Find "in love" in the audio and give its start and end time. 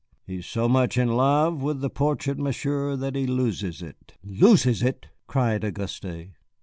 0.97-1.61